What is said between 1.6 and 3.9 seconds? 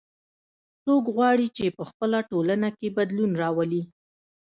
په خپله ټولنه کې بدلون راولي